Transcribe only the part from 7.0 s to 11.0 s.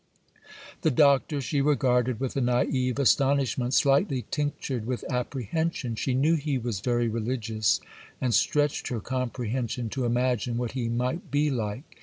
religious, and stretched her comprehension to imagine what he